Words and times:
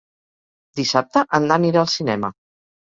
Dissabte 0.81 1.25
en 1.41 1.47
Dan 1.53 1.71
irà 1.71 1.85
al 1.87 1.95
cinema. 2.01 2.37